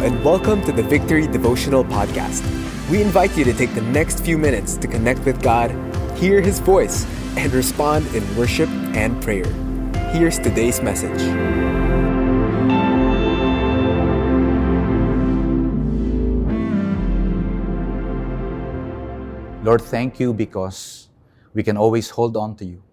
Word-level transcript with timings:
and 0.00 0.24
welcome 0.24 0.62
to 0.62 0.70
the 0.70 0.82
Victory 0.82 1.26
Devotional 1.26 1.82
Podcast. 1.82 2.46
We 2.88 3.02
invite 3.02 3.36
you 3.36 3.42
to 3.42 3.52
take 3.52 3.74
the 3.74 3.82
next 3.82 4.24
few 4.24 4.38
minutes 4.38 4.76
to 4.76 4.86
connect 4.86 5.24
with 5.24 5.42
God, 5.42 5.72
hear 6.16 6.40
His 6.40 6.60
voice, 6.60 7.04
and 7.36 7.52
respond 7.52 8.06
in 8.14 8.22
worship 8.36 8.68
and 8.94 9.20
prayer. 9.20 9.44
Here's 10.12 10.38
today's 10.38 10.80
message. 10.80 11.20
Lord, 19.64 19.82
thank 19.82 20.20
you 20.20 20.32
because 20.32 21.08
we 21.54 21.64
can 21.64 21.76
always 21.76 22.10
hold 22.10 22.36
on 22.36 22.54
to 22.56 22.64
you 22.64 22.84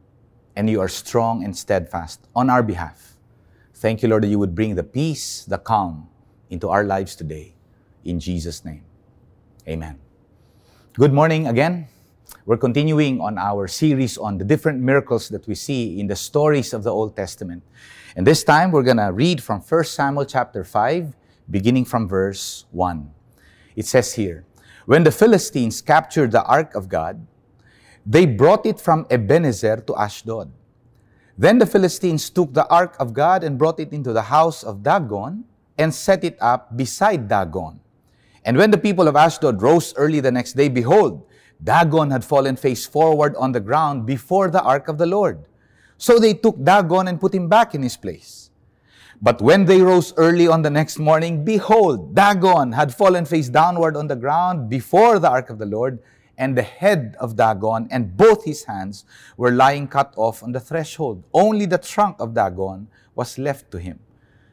and 0.56 0.68
you 0.68 0.82
are 0.82 0.90
strong 0.90 1.44
and 1.44 1.56
steadfast 1.56 2.28
on 2.36 2.50
our 2.50 2.64
behalf. 2.64 3.16
Thank 3.76 4.02
you, 4.02 4.10
Lord, 4.10 4.24
that 4.24 4.28
you 4.28 4.40
would 4.40 4.56
bring 4.56 4.74
the 4.74 4.84
peace, 4.84 5.46
the 5.46 5.60
calm 5.60 6.10
into 6.56 6.70
our 6.72 6.86
lives 6.88 7.20
today. 7.20 7.54
In 8.06 8.18
Jesus' 8.18 8.64
name, 8.64 8.84
amen. 9.68 10.00
Good 10.94 11.12
morning 11.12 11.48
again. 11.48 11.90
We're 12.46 12.64
continuing 12.64 13.20
on 13.20 13.38
our 13.38 13.68
series 13.68 14.18
on 14.18 14.38
the 14.38 14.46
different 14.46 14.80
miracles 14.80 15.28
that 15.36 15.46
we 15.48 15.56
see 15.56 16.00
in 16.00 16.08
the 16.08 16.16
stories 16.16 16.72
of 16.72 16.84
the 16.84 16.92
Old 16.92 17.14
Testament. 17.16 17.62
And 18.16 18.26
this 18.26 18.46
time 18.46 18.72
we're 18.72 18.88
going 18.88 19.04
to 19.04 19.12
read 19.12 19.44
from 19.44 19.60
1 19.60 19.84
Samuel 19.84 20.24
chapter 20.24 20.64
5, 20.64 21.14
beginning 21.52 21.84
from 21.84 22.08
verse 22.08 22.64
1. 22.72 23.12
It 23.76 23.86
says 23.86 24.14
here, 24.14 24.46
When 24.86 25.04
the 25.04 25.12
Philistines 25.12 25.82
captured 25.82 26.32
the 26.32 26.46
ark 26.46 26.74
of 26.74 26.88
God, 26.88 27.28
they 28.06 28.26
brought 28.26 28.66
it 28.66 28.80
from 28.80 29.06
Ebenezer 29.12 29.84
to 29.88 29.96
Ashdod. 29.98 30.54
Then 31.38 31.58
the 31.60 31.68
Philistines 31.68 32.30
took 32.30 32.54
the 32.54 32.66
ark 32.70 32.96
of 32.98 33.12
God 33.12 33.44
and 33.44 33.60
brought 33.60 33.82
it 33.82 33.92
into 33.92 34.14
the 34.14 34.32
house 34.32 34.64
of 34.64 34.84
Dagon 34.84 35.44
and 35.78 35.94
set 35.94 36.24
it 36.24 36.38
up 36.42 36.76
beside 36.76 37.28
Dagon. 37.28 37.80
And 38.44 38.58
when 38.58 38.72
the 38.72 38.78
people 38.78 39.08
of 39.08 39.16
Ashdod 39.16 39.62
rose 39.62 39.94
early 39.98 40.20
the 40.20 40.32
next 40.32 40.54
day, 40.54 40.70
behold, 40.70 41.26
Dagon 41.64 42.12
had 42.12 42.24
fallen 42.24 42.56
face 42.56 42.86
forward 42.86 43.36
on 43.38 43.52
the 43.52 43.60
ground 43.60 44.06
before 44.06 44.50
the 44.50 44.62
ark 44.62 44.88
of 44.88 44.98
the 44.98 45.06
Lord. 45.06 45.46
So 45.98 46.20
they 46.20 46.34
took 46.34 46.64
Dagon 46.64 47.08
and 47.08 47.20
put 47.20 47.34
him 47.34 47.48
back 47.48 47.74
in 47.74 47.82
his 47.82 47.98
place. 47.98 48.52
But 49.22 49.42
when 49.42 49.66
they 49.66 49.82
rose 49.82 50.14
early 50.18 50.48
on 50.48 50.62
the 50.62 50.70
next 50.70 51.00
morning, 51.00 51.46
behold, 51.46 52.14
Dagon 52.14 52.74
had 52.74 52.94
fallen 52.94 53.26
face 53.26 53.50
downward 53.50 53.96
on 53.96 54.08
the 54.08 54.16
ground 54.16 54.70
before 54.70 55.20
the 55.20 55.30
ark 55.30 55.50
of 55.50 55.58
the 55.58 55.66
Lord, 55.66 56.00
and 56.38 56.58
the 56.58 56.64
head 56.64 57.16
of 57.20 57.36
Dagon 57.36 57.88
and 57.92 58.18
both 58.18 58.44
his 58.44 58.66
hands 58.66 59.06
were 59.38 59.52
lying 59.52 59.88
cut 59.88 60.14
off 60.18 60.44
on 60.44 60.52
the 60.52 60.60
threshold. 60.60 61.24
Only 61.34 61.66
the 61.66 61.78
trunk 61.78 62.18
of 62.20 62.34
Dagon 62.34 62.90
was 63.16 63.38
left 63.38 63.72
to 63.72 63.80
him. 63.80 64.00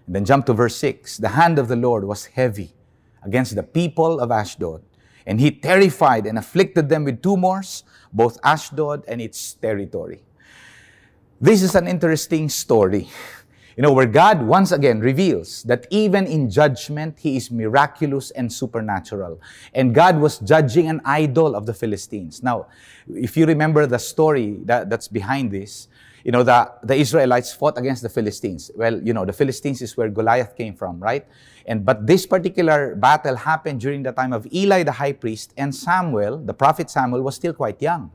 And 0.06 0.14
then 0.14 0.25
jump 0.25 0.47
to 0.47 0.53
verse 0.53 0.77
6. 0.77 1.19
The 1.19 1.28
hand 1.28 1.58
of 1.58 1.69
the 1.69 1.77
Lord 1.77 2.05
was 2.05 2.27
heavy 2.27 2.75
against 3.22 3.55
the 3.55 3.62
people 3.62 4.20
of 4.20 4.31
Ashdod, 4.31 4.83
and 5.27 5.41
he 5.41 5.50
terrified 5.50 6.27
and 6.27 6.39
afflicted 6.39 6.89
them 6.89 7.05
with 7.05 7.22
tumors, 7.22 7.84
both 8.12 8.39
Ashdod 8.42 9.05
and 9.06 9.20
its 9.20 9.55
territory. 9.55 10.23
This 11.41 11.62
is 11.62 11.75
an 11.75 11.89
interesting 11.89 12.48
story. 12.48 13.08
You 13.77 13.83
know, 13.83 13.92
where 13.92 14.06
God 14.06 14.42
once 14.42 14.70
again 14.70 15.00
reveals 15.00 15.62
that 15.62 15.86
even 15.91 16.27
in 16.27 16.50
judgment, 16.50 17.19
He 17.19 17.36
is 17.36 17.50
miraculous 17.50 18.30
and 18.33 18.53
supernatural. 18.53 19.41
And 19.73 19.95
God 19.95 20.20
was 20.20 20.39
judging 20.39 20.89
an 20.89 21.00
idol 21.05 21.56
of 21.56 21.64
the 21.64 21.73
Philistines. 21.73 22.42
Now, 22.42 22.67
if 23.08 23.36
you 23.36 23.47
remember 23.47 23.86
the 23.86 23.98
story 23.98 24.58
that, 24.64 24.91
that's 24.91 25.08
behind 25.08 25.50
this, 25.50 25.89
you 26.25 26.33
know, 26.33 26.42
the, 26.42 26.70
the 26.83 26.95
Israelites 26.95 27.53
fought 27.53 27.78
against 27.78 28.03
the 28.03 28.09
Philistines. 28.09 28.70
Well, 28.75 29.01
you 29.03 29.12
know, 29.12 29.25
the 29.25 29.33
Philistines 29.33 29.83
is 29.83 29.97
where 29.97 30.09
Goliath 30.09 30.56
came 30.56 30.75
from, 30.75 31.01
right? 31.01 31.27
And 31.67 31.84
but 31.84 32.06
this 32.06 32.27
particular 32.27 32.95
battle 32.97 33.37
happened 33.37 33.81
during 33.81 34.03
the 34.03 34.12
time 34.12 34.33
of 34.33 34.47
Eli 34.52 34.83
the 34.83 34.92
high 34.92 35.13
priest 35.13 35.52
and 35.57 35.74
Samuel, 35.74 36.39
the 36.39 36.55
prophet 36.55 36.91
Samuel, 36.91 37.23
was 37.23 37.36
still 37.36 37.52
quite 37.52 37.80
young. 37.80 38.11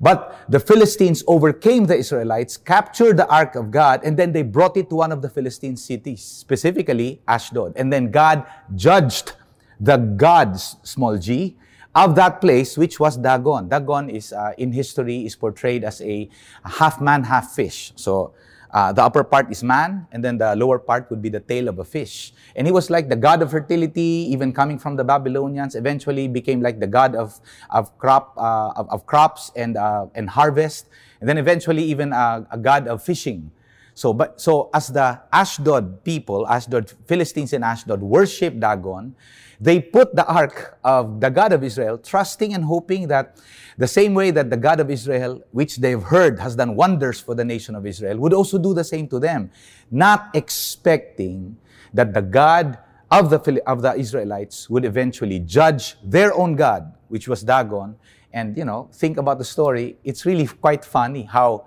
But 0.00 0.36
the 0.48 0.58
Philistines 0.58 1.22
overcame 1.28 1.86
the 1.86 1.96
Israelites, 1.96 2.56
captured 2.56 3.16
the 3.16 3.28
ark 3.28 3.54
of 3.54 3.70
God, 3.70 4.00
and 4.02 4.16
then 4.16 4.32
they 4.32 4.42
brought 4.42 4.76
it 4.76 4.88
to 4.90 4.96
one 4.96 5.12
of 5.12 5.22
the 5.22 5.28
Philistine 5.28 5.76
cities, 5.76 6.24
specifically 6.24 7.22
Ashdod. 7.28 7.74
And 7.76 7.92
then 7.92 8.10
God 8.10 8.44
judged 8.74 9.34
the 9.78 9.98
gods, 9.98 10.76
small 10.82 11.18
g, 11.18 11.56
of 11.94 12.14
that 12.14 12.40
place, 12.40 12.76
which 12.78 12.98
was 12.98 13.16
Dagon. 13.16 13.68
Dagon 13.68 14.08
is, 14.08 14.32
uh, 14.32 14.52
in 14.56 14.72
history, 14.72 15.26
is 15.26 15.36
portrayed 15.36 15.84
as 15.84 16.00
a 16.00 16.28
half 16.64 17.00
man, 17.00 17.24
half 17.24 17.52
fish. 17.52 17.92
So 17.96 18.32
uh, 18.72 18.92
the 18.92 19.02
upper 19.02 19.22
part 19.22 19.50
is 19.50 19.62
man, 19.62 20.06
and 20.12 20.24
then 20.24 20.38
the 20.38 20.56
lower 20.56 20.78
part 20.78 21.10
would 21.10 21.20
be 21.20 21.28
the 21.28 21.40
tail 21.40 21.68
of 21.68 21.78
a 21.78 21.84
fish. 21.84 22.32
And 22.56 22.66
he 22.66 22.72
was 22.72 22.88
like 22.88 23.10
the 23.10 23.16
god 23.16 23.42
of 23.42 23.50
fertility, 23.50 24.26
even 24.32 24.52
coming 24.52 24.78
from 24.78 24.96
the 24.96 25.04
Babylonians. 25.04 25.74
Eventually, 25.74 26.26
became 26.26 26.62
like 26.62 26.80
the 26.80 26.86
god 26.86 27.14
of 27.14 27.38
of 27.68 27.96
crop 27.98 28.32
uh, 28.38 28.72
of, 28.74 28.88
of, 28.88 29.04
crops 29.04 29.52
and 29.54 29.76
uh, 29.76 30.06
and 30.14 30.30
harvest, 30.30 30.88
and 31.20 31.28
then 31.28 31.36
eventually 31.36 31.84
even 31.84 32.14
uh, 32.14 32.46
a 32.50 32.56
god 32.56 32.88
of 32.88 33.02
fishing. 33.02 33.50
So, 33.94 34.12
but 34.12 34.40
so 34.40 34.70
as 34.72 34.88
the 34.88 35.20
Ashdod 35.32 36.04
people, 36.04 36.46
Ashdod 36.48 36.92
Philistines 37.06 37.52
in 37.52 37.62
Ashdod 37.62 38.00
worship 38.00 38.58
Dagon, 38.58 39.14
they 39.60 39.80
put 39.80 40.16
the 40.16 40.26
ark 40.26 40.78
of 40.82 41.20
the 41.20 41.30
God 41.30 41.52
of 41.52 41.62
Israel, 41.62 41.96
trusting 41.96 42.52
and 42.52 42.64
hoping 42.64 43.06
that 43.08 43.38
the 43.78 43.86
same 43.86 44.12
way 44.12 44.32
that 44.32 44.50
the 44.50 44.56
God 44.56 44.80
of 44.80 44.90
Israel, 44.90 45.40
which 45.52 45.76
they've 45.76 46.02
heard 46.02 46.40
has 46.40 46.56
done 46.56 46.74
wonders 46.74 47.20
for 47.20 47.34
the 47.34 47.44
nation 47.44 47.74
of 47.74 47.86
Israel, 47.86 48.18
would 48.18 48.32
also 48.32 48.58
do 48.58 48.74
the 48.74 48.82
same 48.82 49.06
to 49.08 49.20
them, 49.20 49.50
not 49.90 50.30
expecting 50.34 51.56
that 51.94 52.12
the 52.12 52.22
God 52.22 52.78
of 53.10 53.30
the, 53.30 53.62
of 53.66 53.82
the 53.82 53.94
Israelites 53.94 54.68
would 54.68 54.84
eventually 54.84 55.38
judge 55.38 55.96
their 56.02 56.34
own 56.34 56.56
God, 56.56 56.92
which 57.08 57.28
was 57.28 57.42
Dagon. 57.42 57.94
And, 58.32 58.56
you 58.56 58.64
know, 58.64 58.88
think 58.92 59.18
about 59.18 59.38
the 59.38 59.44
story. 59.44 59.96
It's 60.02 60.24
really 60.24 60.46
quite 60.46 60.84
funny 60.84 61.22
how 61.22 61.66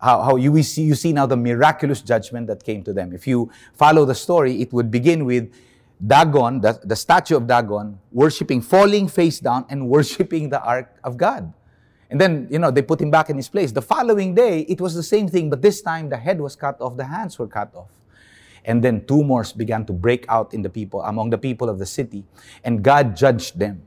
how, 0.00 0.22
how 0.22 0.36
you, 0.36 0.62
see, 0.62 0.82
you 0.82 0.94
see 0.94 1.12
now 1.12 1.26
the 1.26 1.36
miraculous 1.36 2.00
judgment 2.00 2.46
that 2.46 2.64
came 2.64 2.82
to 2.84 2.92
them. 2.92 3.12
If 3.12 3.26
you 3.26 3.50
follow 3.74 4.04
the 4.04 4.14
story, 4.14 4.60
it 4.62 4.72
would 4.72 4.90
begin 4.90 5.24
with 5.24 5.52
Dagon, 6.04 6.60
the, 6.60 6.80
the 6.82 6.96
statue 6.96 7.36
of 7.36 7.46
Dagon, 7.46 7.98
worshiping, 8.10 8.62
falling 8.62 9.08
face 9.08 9.40
down 9.40 9.66
and 9.68 9.88
worshiping 9.96 10.48
the 10.48 10.62
ark 10.62 10.98
of 11.04 11.16
God. 11.16 11.52
And 12.08 12.20
then, 12.20 12.48
you 12.50 12.58
know, 12.58 12.70
they 12.70 12.82
put 12.82 13.00
him 13.00 13.10
back 13.10 13.30
in 13.30 13.36
his 13.36 13.48
place. 13.48 13.70
The 13.70 13.82
following 13.82 14.34
day, 14.34 14.60
it 14.62 14.80
was 14.80 14.94
the 14.94 15.02
same 15.02 15.28
thing, 15.28 15.48
but 15.48 15.62
this 15.62 15.80
time 15.80 16.08
the 16.08 16.16
head 16.16 16.40
was 16.40 16.56
cut 16.56 16.80
off, 16.80 16.96
the 16.96 17.04
hands 17.04 17.38
were 17.38 17.46
cut 17.46 17.72
off. 17.74 17.88
And 18.64 18.82
then 18.82 19.06
tumors 19.06 19.52
began 19.52 19.86
to 19.86 19.92
break 19.92 20.26
out 20.28 20.52
in 20.52 20.62
the 20.62 20.68
people, 20.68 21.02
among 21.02 21.30
the 21.30 21.38
people 21.38 21.68
of 21.68 21.78
the 21.78 21.86
city, 21.86 22.24
and 22.64 22.82
God 22.82 23.16
judged 23.16 23.58
them 23.58 23.82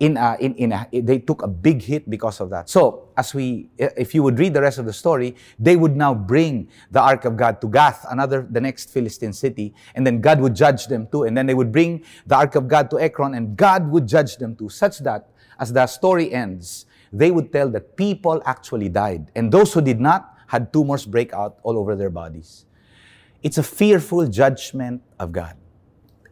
in 0.00 0.16
a, 0.16 0.36
in, 0.40 0.54
in 0.56 0.72
a, 0.72 0.88
they 0.92 1.18
took 1.18 1.42
a 1.42 1.48
big 1.48 1.82
hit 1.82 2.08
because 2.08 2.40
of 2.40 2.50
that. 2.50 2.68
So, 2.68 3.05
as 3.16 3.34
we, 3.34 3.70
if 3.78 4.14
you 4.14 4.22
would 4.22 4.38
read 4.38 4.52
the 4.52 4.60
rest 4.60 4.78
of 4.78 4.84
the 4.84 4.92
story, 4.92 5.36
they 5.58 5.76
would 5.76 5.96
now 5.96 6.14
bring 6.14 6.68
the 6.90 7.00
ark 7.00 7.24
of 7.24 7.36
God 7.36 7.60
to 7.62 7.68
Gath, 7.68 8.04
another, 8.10 8.46
the 8.50 8.60
next 8.60 8.90
Philistine 8.90 9.32
city, 9.32 9.74
and 9.94 10.06
then 10.06 10.20
God 10.20 10.40
would 10.40 10.54
judge 10.54 10.86
them 10.86 11.06
too. 11.06 11.24
And 11.24 11.36
then 11.36 11.46
they 11.46 11.54
would 11.54 11.72
bring 11.72 12.04
the 12.26 12.36
ark 12.36 12.54
of 12.54 12.68
God 12.68 12.90
to 12.90 13.00
Ekron, 13.00 13.34
and 13.34 13.56
God 13.56 13.88
would 13.88 14.06
judge 14.06 14.36
them 14.36 14.54
too, 14.54 14.68
such 14.68 14.98
that 15.00 15.30
as 15.58 15.72
the 15.72 15.86
story 15.86 16.32
ends, 16.32 16.86
they 17.12 17.30
would 17.30 17.52
tell 17.52 17.70
that 17.70 17.96
people 17.96 18.42
actually 18.44 18.88
died, 18.88 19.30
and 19.34 19.50
those 19.50 19.72
who 19.72 19.80
did 19.80 20.00
not 20.00 20.34
had 20.48 20.72
tumors 20.72 21.06
break 21.06 21.32
out 21.32 21.58
all 21.62 21.78
over 21.78 21.96
their 21.96 22.10
bodies. 22.10 22.66
It's 23.42 23.58
a 23.58 23.62
fearful 23.62 24.26
judgment 24.26 25.02
of 25.18 25.32
God. 25.32 25.56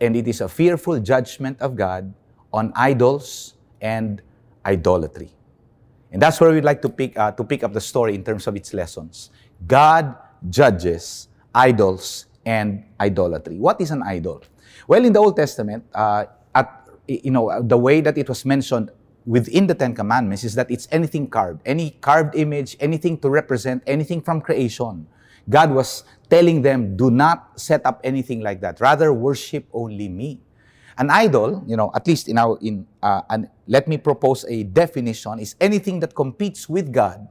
And 0.01 0.17
it 0.17 0.27
is 0.29 0.41
a 0.41 0.49
fearful 0.49 1.01
judgment 1.01 1.61
of 1.61 1.77
God 1.77 2.13
on 2.53 2.73
idols 2.75 3.55
and 3.81 4.21
idolatry. 4.67 5.31
And 6.15 6.23
that's 6.23 6.41
where 6.41 6.53
we'd 6.53 6.63
like 6.63 6.81
to 6.83 6.89
pick, 6.89 7.19
uh, 7.19 7.33
to 7.33 7.43
pick 7.43 7.65
up 7.65 7.73
the 7.73 7.81
story 7.81 8.15
in 8.15 8.23
terms 8.23 8.47
of 8.47 8.55
its 8.55 8.73
lessons. 8.73 9.31
God 9.67 10.15
judges 10.49 11.27
idols 11.53 12.27
and 12.47 12.85
idolatry. 13.01 13.59
What 13.59 13.81
is 13.81 13.91
an 13.91 14.01
idol? 14.07 14.43
Well, 14.87 15.05
in 15.05 15.13
the 15.13 15.19
Old 15.19 15.35
Testament, 15.35 15.85
uh, 15.93 16.27
at, 16.55 16.87
you 17.09 17.33
know, 17.33 17.61
the 17.61 17.77
way 17.77 18.01
that 18.01 18.17
it 18.17 18.29
was 18.29 18.45
mentioned 18.45 18.93
within 19.27 19.67
the 19.67 19.75
Ten 19.75 19.93
Commandments 19.93 20.45
is 20.45 20.55
that 20.55 20.71
it's 20.71 20.87
anything 20.93 21.27
carved, 21.27 21.63
any 21.67 21.99
carved 22.01 22.37
image, 22.37 22.77
anything 22.79 23.19
to 23.19 23.29
represent 23.29 23.83
anything 23.85 24.21
from 24.23 24.41
creation. 24.41 25.09
God 25.51 25.73
was 25.73 26.05
telling 26.31 26.63
them, 26.63 26.97
do 26.97 27.11
not 27.11 27.59
set 27.59 27.85
up 27.85 28.01
anything 28.05 28.41
like 28.41 28.61
that. 28.61 28.81
Rather, 28.81 29.13
worship 29.13 29.67
only 29.73 30.09
me. 30.09 30.41
An 30.97 31.11
idol, 31.11 31.65
you 31.67 31.77
know, 31.77 31.91
at 31.95 32.07
least 32.07 32.29
in 32.29 32.39
our 32.39 32.59
in 32.63 32.87
uh, 33.03 33.23
and 33.31 33.49
let 33.67 33.89
me 33.89 33.99
propose 33.99 34.45
a 34.49 34.63
definition 34.63 35.41
is 35.41 35.57
anything 35.61 36.01
that 36.01 36.15
competes 36.15 36.69
with 36.69 36.93
God 36.93 37.27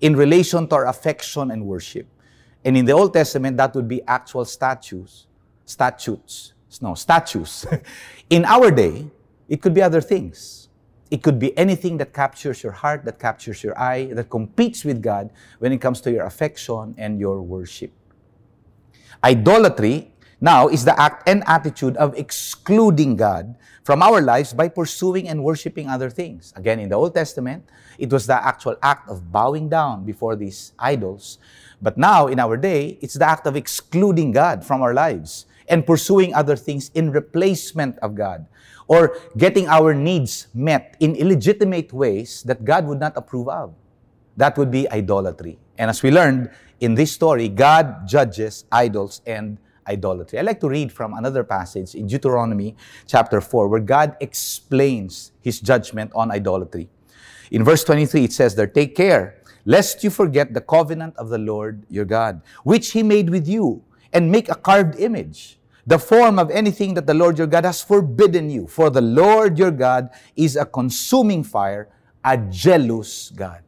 in 0.00 0.16
relation 0.16 0.68
to 0.68 0.74
our 0.76 0.86
affection 0.86 1.50
and 1.50 1.64
worship. 1.66 2.06
And 2.64 2.76
in 2.76 2.84
the 2.84 2.92
Old 2.92 3.12
Testament, 3.14 3.56
that 3.56 3.74
would 3.74 3.88
be 3.88 4.02
actual 4.06 4.44
statues, 4.44 5.26
statutes, 5.64 6.52
no, 6.80 6.94
statues. 6.94 7.66
in 8.30 8.44
our 8.44 8.70
day, 8.70 9.06
it 9.48 9.60
could 9.60 9.74
be 9.74 9.82
other 9.82 10.00
things. 10.00 10.68
It 11.10 11.24
could 11.24 11.40
be 11.40 11.56
anything 11.58 11.98
that 11.98 12.14
captures 12.14 12.62
your 12.62 12.72
heart, 12.72 13.04
that 13.04 13.18
captures 13.18 13.64
your 13.64 13.76
eye, 13.76 14.12
that 14.12 14.30
competes 14.30 14.84
with 14.84 15.02
God 15.02 15.30
when 15.58 15.72
it 15.72 15.78
comes 15.78 16.00
to 16.02 16.12
your 16.12 16.24
affection 16.24 16.94
and 16.96 17.18
your 17.18 17.42
worship. 17.42 17.90
Idolatry 19.24 20.12
now 20.40 20.68
is 20.68 20.84
the 20.84 20.98
act 20.98 21.28
and 21.28 21.44
attitude 21.46 21.96
of 21.96 22.16
excluding 22.16 23.16
God 23.16 23.56
from 23.84 24.02
our 24.02 24.20
lives 24.20 24.52
by 24.52 24.68
pursuing 24.68 25.28
and 25.28 25.44
worshiping 25.44 25.88
other 25.88 26.10
things. 26.10 26.52
Again, 26.56 26.80
in 26.80 26.88
the 26.88 26.96
Old 26.96 27.14
Testament, 27.14 27.68
it 27.98 28.10
was 28.10 28.26
the 28.26 28.36
actual 28.36 28.76
act 28.82 29.08
of 29.08 29.30
bowing 29.30 29.68
down 29.68 30.04
before 30.04 30.36
these 30.36 30.72
idols. 30.78 31.38
But 31.82 31.98
now, 31.98 32.26
in 32.26 32.38
our 32.38 32.56
day, 32.56 32.98
it's 33.00 33.14
the 33.14 33.28
act 33.28 33.46
of 33.46 33.56
excluding 33.56 34.32
God 34.32 34.64
from 34.64 34.82
our 34.82 34.94
lives 34.94 35.46
and 35.68 35.86
pursuing 35.86 36.34
other 36.34 36.56
things 36.56 36.90
in 36.94 37.10
replacement 37.10 37.98
of 37.98 38.14
God 38.14 38.46
or 38.88 39.16
getting 39.36 39.68
our 39.68 39.94
needs 39.94 40.48
met 40.52 40.96
in 41.00 41.14
illegitimate 41.14 41.92
ways 41.92 42.42
that 42.42 42.64
God 42.64 42.86
would 42.86 42.98
not 42.98 43.16
approve 43.16 43.48
of. 43.48 43.74
That 44.36 44.58
would 44.58 44.70
be 44.70 44.90
idolatry. 44.90 45.58
And 45.78 45.88
as 45.88 46.02
we 46.02 46.10
learned 46.10 46.50
in 46.80 46.94
this 46.94 47.12
story, 47.12 47.48
God 47.48 48.08
judges 48.08 48.64
idols 48.72 49.22
and 49.26 49.58
idolatry. 49.90 50.38
I 50.38 50.42
like 50.42 50.60
to 50.60 50.68
read 50.68 50.92
from 50.92 51.14
another 51.14 51.42
passage 51.44 51.94
in 51.94 52.06
Deuteronomy 52.06 52.76
chapter 53.06 53.40
4 53.40 53.68
where 53.68 53.80
God 53.80 54.16
explains 54.20 55.32
his 55.42 55.60
judgment 55.60 56.12
on 56.14 56.30
idolatry. 56.30 56.88
In 57.50 57.64
verse 57.64 57.82
23, 57.84 58.24
it 58.24 58.32
says 58.32 58.54
there, 58.54 58.66
Take 58.66 58.94
care, 58.94 59.42
lest 59.64 60.04
you 60.04 60.10
forget 60.10 60.54
the 60.54 60.60
covenant 60.60 61.16
of 61.16 61.28
the 61.28 61.38
Lord 61.38 61.84
your 61.90 62.04
God, 62.04 62.40
which 62.62 62.92
he 62.92 63.02
made 63.02 63.28
with 63.28 63.48
you, 63.48 63.82
and 64.12 64.30
make 64.30 64.48
a 64.48 64.54
carved 64.54 64.98
image, 64.98 65.58
the 65.86 65.98
form 65.98 66.38
of 66.38 66.50
anything 66.50 66.94
that 66.94 67.06
the 67.06 67.14
Lord 67.14 67.38
your 67.38 67.46
God 67.48 67.64
has 67.64 67.82
forbidden 67.82 68.50
you. 68.50 68.66
For 68.66 68.90
the 68.90 69.00
Lord 69.00 69.58
your 69.58 69.72
God 69.72 70.10
is 70.36 70.54
a 70.56 70.64
consuming 70.64 71.42
fire, 71.42 71.88
a 72.24 72.36
jealous 72.38 73.30
God. 73.30 73.62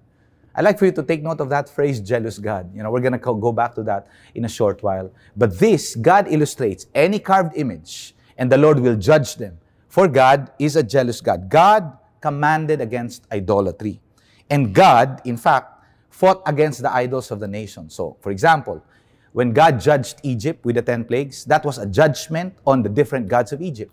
I'd 0.54 0.64
like 0.64 0.78
for 0.78 0.86
you 0.86 0.92
to 0.92 1.02
take 1.02 1.22
note 1.22 1.40
of 1.40 1.48
that 1.48 1.68
phrase, 1.68 2.00
jealous 2.00 2.38
God. 2.38 2.74
You 2.74 2.82
know, 2.82 2.90
we're 2.90 3.00
going 3.00 3.12
to 3.12 3.18
go 3.18 3.52
back 3.52 3.74
to 3.76 3.82
that 3.84 4.06
in 4.34 4.44
a 4.44 4.48
short 4.48 4.82
while. 4.82 5.10
But 5.36 5.58
this, 5.58 5.96
God 5.96 6.26
illustrates 6.28 6.86
any 6.94 7.18
carved 7.18 7.56
image, 7.56 8.14
and 8.36 8.52
the 8.52 8.58
Lord 8.58 8.78
will 8.78 8.96
judge 8.96 9.36
them. 9.36 9.58
For 9.88 10.08
God 10.08 10.50
is 10.58 10.76
a 10.76 10.82
jealous 10.82 11.20
God. 11.20 11.48
God 11.48 11.96
commanded 12.20 12.80
against 12.80 13.26
idolatry. 13.32 14.00
And 14.48 14.74
God, 14.74 15.20
in 15.24 15.36
fact, 15.36 15.84
fought 16.10 16.42
against 16.46 16.82
the 16.82 16.92
idols 16.92 17.30
of 17.30 17.40
the 17.40 17.48
nation. 17.48 17.90
So, 17.90 18.16
for 18.20 18.30
example, 18.30 18.84
when 19.32 19.52
God 19.52 19.80
judged 19.80 20.20
Egypt 20.22 20.64
with 20.64 20.76
the 20.76 20.82
10 20.82 21.04
plagues, 21.04 21.44
that 21.46 21.64
was 21.64 21.78
a 21.78 21.86
judgment 21.86 22.54
on 22.66 22.82
the 22.82 22.88
different 22.88 23.28
gods 23.28 23.52
of 23.52 23.62
Egypt. 23.62 23.92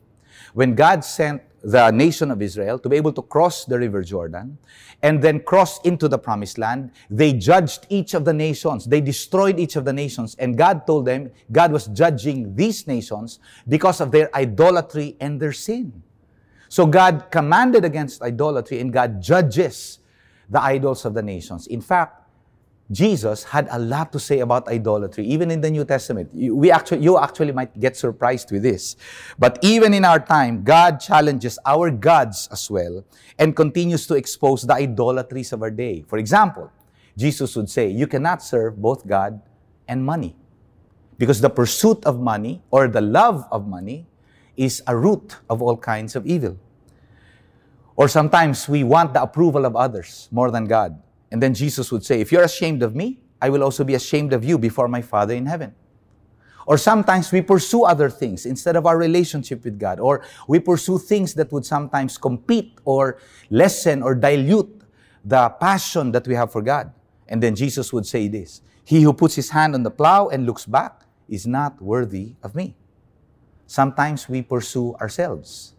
When 0.54 0.76
God 0.76 1.04
sent 1.04 1.42
the 1.64 1.92
nation 1.92 2.32
of 2.32 2.42
Israel 2.42 2.80
to 2.80 2.90
be 2.90 2.96
able 2.96 3.14
to 3.14 3.22
cross 3.22 3.66
the 3.66 3.78
river 3.78 4.04
Jordan 4.04 4.58
and 5.02 5.22
then 5.22 5.42
cross 5.42 5.80
into 5.82 6.08
the 6.08 6.18
promised 6.18 6.58
land. 6.58 6.92
They 7.10 7.34
judged 7.34 7.88
each 7.90 8.14
of 8.14 8.26
the 8.26 8.34
nations. 8.34 8.86
They 8.86 9.02
destroyed 9.02 9.60
each 9.60 9.76
of 9.76 9.86
the 9.86 9.94
nations. 9.94 10.36
And 10.40 10.58
God 10.58 10.86
told 10.88 11.06
them 11.06 11.32
God 11.52 11.72
was 11.72 11.88
judging 11.88 12.56
these 12.56 12.88
nations 12.88 13.40
because 13.68 14.02
of 14.02 14.12
their 14.12 14.34
idolatry 14.36 15.16
and 15.20 15.40
their 15.40 15.54
sin. 15.54 16.04
So 16.70 16.86
God 16.86 17.32
commanded 17.32 17.84
against 17.84 18.22
idolatry 18.22 18.80
and 18.80 18.94
God 18.94 19.22
judges 19.22 20.00
the 20.50 20.62
idols 20.62 21.06
of 21.06 21.14
the 21.14 21.24
nations. 21.24 21.68
In 21.68 21.82
fact, 21.82 22.29
Jesus 22.92 23.44
had 23.44 23.68
a 23.70 23.78
lot 23.78 24.12
to 24.14 24.20
say 24.20 24.40
about 24.40 24.68
idolatry, 24.68 25.24
even 25.26 25.52
in 25.52 25.62
the 25.62 25.70
New 25.70 25.86
Testament. 25.86 26.30
We 26.34 26.72
actually, 26.72 27.04
you 27.04 27.20
actually 27.20 27.52
might 27.52 27.80
get 27.80 27.96
surprised 27.96 28.52
with 28.52 28.64
this. 28.64 28.96
But 29.38 29.60
even 29.62 29.94
in 29.94 30.04
our 30.04 30.20
time, 30.20 30.64
God 30.64 31.00
challenges 31.00 31.60
our 31.68 31.92
gods 31.92 32.50
as 32.52 32.70
well 32.70 33.06
and 33.38 33.56
continues 33.56 34.08
to 34.08 34.16
expose 34.16 34.64
the 34.64 34.74
idolatries 34.74 35.54
of 35.54 35.62
our 35.62 35.70
day. 35.70 36.04
For 36.08 36.18
example, 36.18 36.72
Jesus 37.16 37.56
would 37.56 37.70
say, 37.70 37.88
You 37.90 38.08
cannot 38.08 38.42
serve 38.42 38.82
both 38.82 39.06
God 39.06 39.40
and 39.88 40.04
money. 40.04 40.36
Because 41.20 41.42
the 41.42 41.50
pursuit 41.50 42.04
of 42.06 42.20
money 42.20 42.64
or 42.72 42.88
the 42.88 43.02
love 43.02 43.46
of 43.52 43.68
money 43.68 44.08
is 44.58 44.82
a 44.88 44.96
root 44.96 45.36
of 45.50 45.62
all 45.62 45.78
kinds 45.78 46.16
of 46.16 46.26
evil. 46.26 46.58
Or 47.96 48.08
sometimes 48.08 48.68
we 48.68 48.84
want 48.84 49.14
the 49.14 49.22
approval 49.22 49.66
of 49.66 49.76
others 49.76 50.30
more 50.32 50.50
than 50.50 50.66
God. 50.66 51.00
And 51.32 51.42
then 51.42 51.54
Jesus 51.54 51.92
would 51.92 52.04
say, 52.04 52.22
If 52.22 52.32
you're 52.32 52.44
ashamed 52.44 52.84
of 52.84 52.96
me, 52.96 53.20
I 53.42 53.50
will 53.50 53.64
also 53.64 53.84
be 53.84 53.96
ashamed 53.96 54.34
of 54.34 54.44
you 54.44 54.58
before 54.58 54.88
my 54.88 55.02
Father 55.02 55.34
in 55.34 55.46
heaven. 55.46 55.74
Or 56.66 56.78
sometimes 56.78 57.32
we 57.32 57.42
pursue 57.42 57.84
other 57.84 58.10
things 58.10 58.46
instead 58.46 58.76
of 58.76 58.86
our 58.86 58.98
relationship 58.98 59.64
with 59.64 59.80
God. 59.80 60.00
Or 60.00 60.24
we 60.48 60.60
pursue 60.60 61.00
things 61.00 61.34
that 61.36 61.52
would 61.52 61.66
sometimes 61.66 62.18
compete 62.18 62.78
or 62.86 63.18
lessen 63.50 64.04
or 64.04 64.14
dilute 64.14 64.82
the 65.26 65.50
passion 65.50 66.12
that 66.12 66.28
we 66.28 66.36
have 66.36 66.52
for 66.52 66.62
God. 66.62 66.92
And 67.28 67.42
then 67.42 67.56
Jesus 67.56 67.92
would 67.94 68.06
say 68.06 68.28
this 68.28 68.62
He 68.84 69.02
who 69.02 69.14
puts 69.14 69.36
his 69.36 69.50
hand 69.50 69.74
on 69.74 69.84
the 69.84 69.92
plow 69.92 70.28
and 70.28 70.46
looks 70.46 70.66
back 70.66 71.02
is 71.28 71.48
not 71.48 71.82
worthy 71.82 72.36
of 72.44 72.56
me. 72.56 72.76
Sometimes 73.66 74.28
we 74.28 74.42
pursue 74.42 74.96
ourselves. 74.96 75.74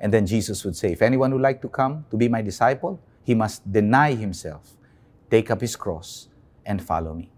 And 0.00 0.12
then 0.12 0.26
Jesus 0.26 0.64
would 0.64 0.76
say, 0.76 0.92
If 0.92 1.02
anyone 1.02 1.32
would 1.32 1.42
like 1.42 1.62
to 1.62 1.68
come 1.68 2.04
to 2.10 2.16
be 2.16 2.28
my 2.28 2.42
disciple, 2.42 3.00
he 3.22 3.34
must 3.34 3.70
deny 3.70 4.12
himself 4.14 4.76
take 5.30 5.50
up 5.50 5.60
his 5.60 5.76
cross, 5.76 6.28
and 6.66 6.82
follow 6.82 7.14
me. 7.14 7.30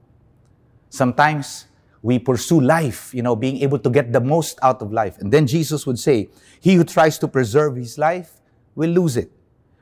Sometimes 0.88 1.66
we 2.02 2.18
pursue 2.18 2.60
life, 2.60 3.12
you 3.12 3.22
know, 3.22 3.34
being 3.34 3.58
able 3.62 3.78
to 3.78 3.90
get 3.90 4.12
the 4.12 4.20
most 4.20 4.58
out 4.62 4.80
of 4.80 4.92
life. 4.92 5.18
And 5.18 5.32
then 5.32 5.46
Jesus 5.46 5.86
would 5.86 5.98
say, 5.98 6.28
He 6.60 6.74
who 6.74 6.84
tries 6.84 7.18
to 7.18 7.28
preserve 7.28 7.76
his 7.76 7.98
life 7.98 8.40
will 8.74 8.90
lose 8.90 9.16
it. 9.16 9.30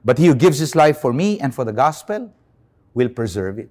But 0.04 0.18
he 0.18 0.26
who 0.26 0.34
gives 0.34 0.58
his 0.58 0.74
life 0.74 0.98
for 0.98 1.12
me 1.12 1.38
and 1.40 1.54
for 1.54 1.64
the 1.64 1.72
gospel 1.72 2.32
will 2.94 3.08
preserve 3.08 3.58
it. 3.58 3.70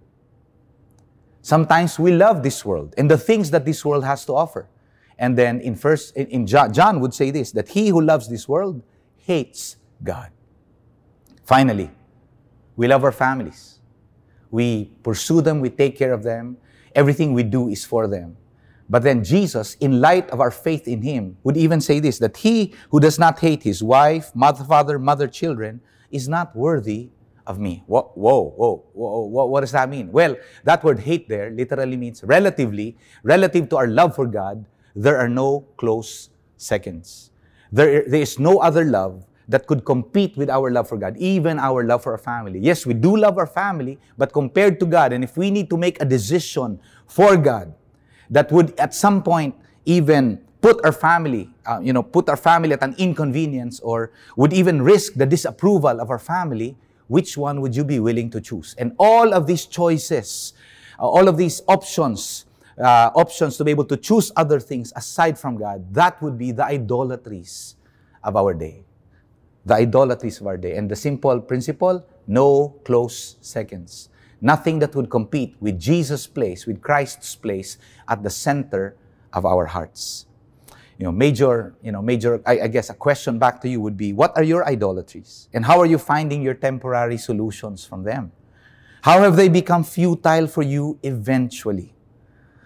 Sometimes 1.42 2.00
we 2.00 2.12
love 2.12 2.44
this 2.44 2.64
world 2.64 2.94
and 2.98 3.10
the 3.10 3.18
things 3.18 3.52
that 3.52 3.66
this 3.66 3.84
world 3.84 4.04
has 4.04 4.26
to 4.26 4.34
offer. 4.34 4.70
And 5.18 5.38
then 5.38 5.60
in 5.60 5.76
first 5.76 6.16
in 6.16 6.48
John, 6.48 7.00
would 7.00 7.14
say 7.14 7.32
this 7.32 7.52
that 7.52 7.70
he 7.70 7.90
who 7.90 8.02
loves 8.02 8.30
this 8.30 8.48
world 8.48 8.82
hates 9.18 9.78
God. 10.04 10.32
Finally, 11.44 11.92
we 12.76 12.88
love 12.88 13.04
our 13.04 13.12
families 13.12 13.73
we 14.54 14.92
pursue 15.02 15.42
them, 15.42 15.60
we 15.60 15.72
take 15.72 15.98
care 15.98 16.14
of 16.14 16.22
them. 16.22 16.58
Everything 16.94 17.34
we 17.34 17.42
do 17.42 17.70
is 17.70 17.84
for 17.84 18.08
them. 18.08 18.38
But 18.88 19.02
then 19.02 19.24
Jesus, 19.24 19.74
in 19.80 20.00
light 20.00 20.30
of 20.30 20.40
our 20.40 20.52
faith 20.52 20.88
in 20.88 21.02
Him, 21.02 21.38
would 21.44 21.58
even 21.58 21.82
say 21.82 22.00
this 22.00 22.20
that 22.20 22.38
he 22.38 22.76
who 22.92 23.00
does 23.00 23.18
not 23.18 23.40
hate 23.40 23.64
his 23.64 23.82
wife, 23.82 24.30
mother, 24.36 24.64
father, 24.64 25.00
mother, 25.00 25.28
children 25.28 25.82
is 26.12 26.30
not 26.30 26.56
worthy 26.56 27.10
of 27.48 27.58
me. 27.58 27.84
Whoa, 27.88 28.12
whoa, 28.14 28.54
whoa, 28.56 28.86
whoa, 28.94 29.46
what 29.46 29.62
does 29.62 29.72
that 29.72 29.90
mean? 29.90 30.12
Well, 30.12 30.38
that 30.64 30.84
word 30.84 31.00
hate 31.00 31.28
there 31.28 31.50
literally 31.50 31.98
means 31.98 32.24
relatively, 32.24 32.96
relative 33.24 33.70
to 33.70 33.78
our 33.78 33.88
love 33.88 34.16
for 34.16 34.28
God, 34.28 34.66
there 34.96 35.18
are 35.18 35.30
no 35.30 35.66
close 35.78 36.30
seconds. 36.58 37.32
There, 37.72 38.08
there 38.08 38.22
is 38.22 38.38
no 38.38 38.60
other 38.60 38.86
love 38.86 39.26
that 39.48 39.68
could 39.68 39.84
compete 39.86 40.38
with 40.38 40.50
our 40.50 40.72
love 40.72 40.88
for 40.88 40.98
God, 40.98 41.18
even 41.18 41.60
our 41.60 41.84
love 41.84 42.04
for 42.04 42.14
our 42.14 42.18
family. 42.18 42.60
Yes, 42.60 42.86
we 42.86 42.94
do 42.94 43.18
love 43.18 43.38
our 43.38 43.48
family, 43.48 44.00
but 44.18 44.32
compared 44.32 44.80
to 44.80 44.86
God, 44.86 45.14
and 45.14 45.24
if 45.24 45.38
we 45.38 45.52
need 45.52 45.70
to 45.70 45.78
make 45.78 46.02
a 46.02 46.06
decision 46.06 46.80
for 47.08 47.36
God 47.38 47.74
that 48.30 48.52
would 48.52 48.78
at 48.80 48.94
some 48.94 49.22
point 49.22 49.56
even 49.86 50.40
put 50.62 50.84
our 50.86 50.94
family, 50.94 51.50
uh, 51.66 51.80
you 51.84 51.92
know, 51.92 52.02
put 52.02 52.30
our 52.30 52.38
family 52.38 52.72
at 52.72 52.82
an 52.82 52.96
inconvenience 52.98 53.80
or 53.82 54.12
would 54.38 54.54
even 54.54 54.82
risk 54.82 55.14
the 55.16 55.26
disapproval 55.26 56.00
of 56.00 56.10
our 56.10 56.20
family, 56.20 56.78
which 57.08 57.38
one 57.38 57.60
would 57.60 57.76
you 57.76 57.84
be 57.84 58.00
willing 58.00 58.30
to 58.30 58.40
choose? 58.40 58.74
And 58.78 58.96
all 58.98 59.34
of 59.34 59.46
these 59.46 59.66
choices, 59.66 60.54
uh, 60.98 61.08
all 61.08 61.28
of 61.28 61.36
these 61.36 61.62
options, 61.68 62.46
uh, 62.80 63.12
options 63.14 63.58
to 63.58 63.66
be 63.66 63.72
able 63.72 63.84
to 63.86 63.98
choose 63.98 64.32
other 64.38 64.60
things 64.60 64.94
aside 64.96 65.38
from 65.38 65.58
God, 65.58 65.94
that 65.94 66.22
would 66.22 66.38
be 66.38 66.54
the 66.54 66.64
idolatries 66.64 67.76
of 68.24 68.38
our 68.38 68.54
day 68.54 68.86
the 69.66 69.76
idolatries 69.76 70.42
of 70.42 70.48
our 70.48 70.58
day. 70.58 70.76
And 70.76 70.90
the 70.90 70.96
simple 70.96 71.40
principle 71.40 72.06
no 72.28 72.76
close 72.86 73.38
seconds. 73.42 74.10
Nothing 74.42 74.80
that 74.80 74.96
would 74.96 75.10
compete 75.10 75.56
with 75.60 75.80
Jesus' 75.80 76.28
place, 76.28 76.66
with 76.66 76.82
Christ's 76.82 77.36
place 77.36 77.78
at 78.08 78.24
the 78.24 78.30
center 78.30 78.96
of 79.32 79.46
our 79.46 79.66
hearts. 79.66 80.26
You 80.98 81.06
know, 81.06 81.12
major, 81.12 81.76
you 81.82 81.92
know, 81.92 82.02
major, 82.02 82.42
I, 82.46 82.62
I 82.62 82.68
guess 82.68 82.90
a 82.90 82.94
question 82.94 83.40
back 83.40 83.62
to 83.62 83.70
you 83.70 83.82
would 83.82 83.98
be 83.98 84.14
what 84.14 84.36
are 84.36 84.44
your 84.44 84.66
idolatries? 84.68 85.50
And 85.54 85.66
how 85.66 85.80
are 85.80 85.86
you 85.86 85.98
finding 85.98 86.42
your 86.42 86.54
temporary 86.54 87.18
solutions 87.18 87.86
from 87.86 88.04
them? 88.04 88.32
How 89.02 89.20
have 89.22 89.36
they 89.36 89.50
become 89.50 89.84
futile 89.84 90.48
for 90.48 90.62
you 90.62 91.00
eventually? 91.04 91.94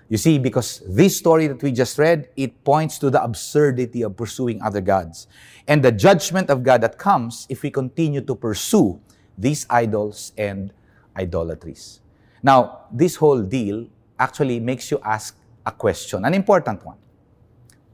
You 0.09 0.17
see, 0.17 0.39
because 0.39 0.81
this 0.87 1.17
story 1.17 1.47
that 1.47 1.61
we 1.61 1.71
just 1.71 1.97
read, 1.97 2.29
it 2.37 2.63
points 2.63 2.97
to 2.99 3.09
the 3.09 3.21
absurdity 3.21 4.03
of 4.03 4.15
pursuing 4.15 4.61
other 4.61 4.79
gods 4.79 5.27
and 5.67 5.83
the 5.83 5.91
judgment 5.91 6.49
of 6.49 6.63
God 6.63 6.81
that 6.81 6.97
comes 6.97 7.45
if 7.49 7.61
we 7.61 7.69
continue 7.69 8.21
to 8.21 8.35
pursue 8.35 9.01
these 9.37 9.65
idols 9.69 10.31
and 10.37 10.71
idolatries. 11.17 11.99
Now, 12.41 12.85
this 12.91 13.15
whole 13.15 13.41
deal 13.41 13.87
actually 14.17 14.59
makes 14.59 14.89
you 14.91 14.99
ask 15.03 15.37
a 15.65 15.71
question, 15.71 16.23
an 16.23 16.33
important 16.33 16.85
one. 16.85 16.97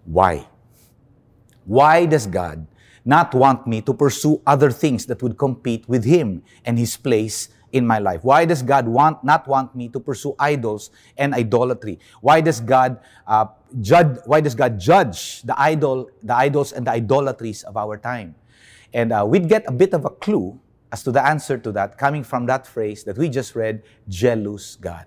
Why? 0.05 0.45
Why 1.65 2.05
does 2.05 2.27
God 2.27 2.67
not 3.03 3.33
want 3.33 3.65
me 3.67 3.81
to 3.81 3.93
pursue 3.93 4.41
other 4.45 4.69
things 4.69 5.05
that 5.07 5.21
would 5.23 5.37
compete 5.37 5.87
with 5.89 6.05
Him 6.05 6.43
and 6.63 6.77
His 6.77 6.95
place 6.95 7.49
in 7.73 7.85
my 7.85 7.99
life? 7.99 8.23
Why 8.23 8.45
does 8.45 8.61
God 8.61 8.87
want 8.87 9.23
not 9.23 9.47
want 9.47 9.75
me 9.75 9.89
to 9.89 9.99
pursue 9.99 10.35
idols 10.39 10.91
and 11.17 11.33
idolatry? 11.33 11.99
Why 12.21 12.39
does 12.39 12.61
God 12.61 12.99
uh, 13.27 13.47
judge? 13.81 14.17
Why 14.25 14.39
does 14.39 14.55
God 14.55 14.79
judge 14.79 15.41
the 15.41 15.59
idol, 15.59 16.09
the 16.23 16.35
idols 16.35 16.71
and 16.71 16.87
the 16.87 16.91
idolatries 16.91 17.63
of 17.63 17.75
our 17.75 17.97
time? 17.97 18.35
And 18.93 19.11
uh, 19.11 19.25
we'd 19.27 19.49
get 19.49 19.65
a 19.67 19.73
bit 19.73 19.93
of 19.93 20.05
a 20.05 20.09
clue 20.09 20.59
as 20.93 21.03
to 21.03 21.11
the 21.11 21.25
answer 21.25 21.57
to 21.57 21.71
that 21.73 21.97
coming 21.97 22.23
from 22.23 22.45
that 22.45 22.65
phrase 22.67 23.03
that 23.03 23.17
we 23.17 23.27
just 23.27 23.55
read, 23.55 23.81
jealous 24.07 24.77
God. 24.77 25.05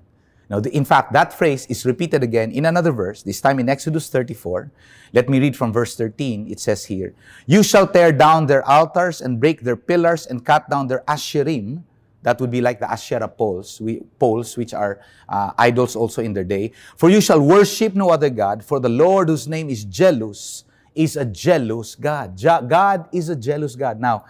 Now, 0.49 0.61
the, 0.61 0.70
in 0.70 0.85
fact, 0.85 1.12
that 1.12 1.32
phrase 1.32 1.66
is 1.66 1.85
repeated 1.85 2.23
again 2.23 2.52
in 2.52 2.66
another 2.66 2.92
verse, 2.92 3.23
this 3.23 3.40
time 3.40 3.58
in 3.58 3.68
Exodus 3.68 4.08
34. 4.08 4.70
Let 5.12 5.28
me 5.28 5.40
read 5.40 5.56
from 5.56 5.73
verse 5.73 5.96
13. 5.96 6.46
It 6.50 6.61
says 6.61 6.85
here, 6.85 7.14
You 7.46 7.62
shall 7.62 7.87
tear 7.87 8.12
down 8.12 8.46
their 8.46 8.66
altars 8.68 9.20
and 9.20 9.40
break 9.40 9.62
their 9.62 9.76
pillars 9.76 10.26
and 10.26 10.44
cut 10.44 10.70
down 10.70 10.87
their 10.87 11.02
asherim. 11.08 11.82
That 12.26 12.40
would 12.40 12.50
be 12.50 12.61
like 12.61 12.80
the 12.80 12.90
Asherah 12.90 13.28
poles, 13.28 13.80
we, 13.80 14.02
poles 14.18 14.56
which 14.56 14.75
are 14.75 14.99
uh, 15.28 15.52
idols 15.56 15.95
also 15.95 16.23
in 16.23 16.33
their 16.33 16.42
day. 16.42 16.73
For 16.97 17.09
you 17.09 17.21
shall 17.21 17.38
worship 17.38 17.95
no 17.95 18.11
other 18.11 18.30
God, 18.30 18.64
for 18.64 18.80
the 18.80 18.88
Lord 18.88 19.28
whose 19.28 19.47
name 19.47 19.71
is 19.71 19.85
jealous 19.85 20.64
is 20.92 21.16
a 21.16 21.25
jealous 21.25 21.95
God. 21.95 22.35
God 22.66 23.06
is 23.12 23.28
a 23.28 23.37
jealous 23.37 23.76
God. 23.76 24.00
Now, 24.00 24.25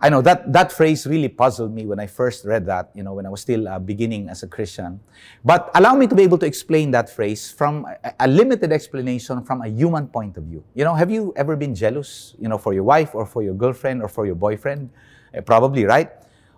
I 0.00 0.08
know 0.08 0.22
that, 0.22 0.52
that 0.52 0.70
phrase 0.70 1.04
really 1.04 1.26
puzzled 1.26 1.74
me 1.74 1.84
when 1.84 1.98
I 1.98 2.06
first 2.06 2.44
read 2.44 2.64
that, 2.66 2.90
you 2.94 3.02
know, 3.02 3.14
when 3.14 3.26
I 3.26 3.28
was 3.28 3.40
still 3.40 3.66
uh, 3.66 3.80
beginning 3.80 4.28
as 4.28 4.44
a 4.44 4.46
Christian. 4.46 5.00
But 5.44 5.68
allow 5.74 5.96
me 5.96 6.06
to 6.06 6.14
be 6.14 6.22
able 6.22 6.38
to 6.38 6.46
explain 6.46 6.92
that 6.92 7.10
phrase 7.10 7.50
from 7.50 7.86
a, 8.04 8.14
a, 8.20 8.28
limited 8.28 8.70
explanation 8.70 9.42
from 9.42 9.62
a 9.62 9.68
human 9.68 10.06
point 10.06 10.36
of 10.36 10.44
view. 10.44 10.62
You 10.74 10.84
know, 10.84 10.94
have 10.94 11.10
you 11.10 11.34
ever 11.34 11.56
been 11.56 11.74
jealous, 11.74 12.36
you 12.38 12.48
know, 12.48 12.56
for 12.56 12.72
your 12.72 12.84
wife 12.84 13.16
or 13.16 13.26
for 13.26 13.42
your 13.42 13.54
girlfriend 13.54 14.00
or 14.00 14.08
for 14.08 14.26
your 14.26 14.36
boyfriend? 14.36 14.90
Uh, 15.36 15.40
probably, 15.40 15.84
right? 15.84 16.10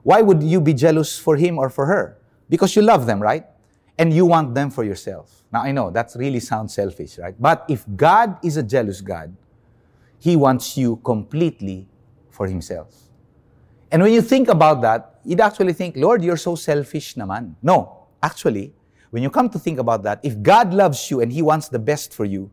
Why 0.02 0.20
would 0.22 0.42
you 0.42 0.60
be 0.60 0.74
jealous 0.74 1.18
for 1.18 1.36
him 1.36 1.58
or 1.58 1.70
for 1.70 1.86
her? 1.86 2.18
Because 2.48 2.74
you 2.76 2.82
love 2.82 3.06
them, 3.06 3.20
right? 3.20 3.46
And 3.98 4.12
you 4.12 4.26
want 4.26 4.54
them 4.54 4.70
for 4.70 4.84
yourself. 4.84 5.44
Now, 5.52 5.62
I 5.62 5.72
know 5.72 5.90
that 5.90 6.12
really 6.16 6.40
sounds 6.40 6.74
selfish, 6.74 7.18
right? 7.18 7.34
But 7.38 7.64
if 7.68 7.84
God 7.94 8.38
is 8.42 8.56
a 8.56 8.62
jealous 8.62 9.00
God, 9.00 9.36
He 10.18 10.34
wants 10.34 10.76
you 10.76 10.96
completely 11.04 11.88
for 12.30 12.46
Himself. 12.46 12.94
And 13.90 14.02
when 14.02 14.12
you 14.12 14.22
think 14.22 14.48
about 14.48 14.80
that, 14.82 15.20
you'd 15.24 15.40
actually 15.40 15.74
think, 15.74 15.96
Lord, 15.96 16.24
you're 16.24 16.38
so 16.38 16.54
selfish 16.54 17.14
naman. 17.14 17.54
No, 17.62 18.06
actually, 18.22 18.72
when 19.10 19.22
you 19.22 19.28
come 19.28 19.50
to 19.50 19.58
think 19.58 19.78
about 19.78 20.02
that, 20.04 20.20
if 20.22 20.40
God 20.42 20.72
loves 20.72 21.10
you 21.10 21.20
and 21.20 21.30
He 21.30 21.42
wants 21.42 21.68
the 21.68 21.78
best 21.78 22.14
for 22.14 22.24
you, 22.24 22.50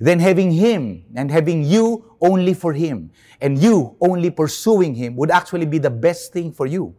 then 0.00 0.20
having 0.20 0.52
Him 0.52 1.04
and 1.14 1.30
having 1.30 1.64
you 1.64 2.16
only 2.20 2.54
for 2.54 2.72
Him 2.72 3.10
and 3.40 3.58
you 3.58 3.96
only 4.00 4.30
pursuing 4.30 4.94
Him 4.94 5.16
would 5.16 5.30
actually 5.30 5.66
be 5.66 5.78
the 5.78 5.90
best 5.90 6.32
thing 6.32 6.52
for 6.52 6.66
you. 6.66 6.94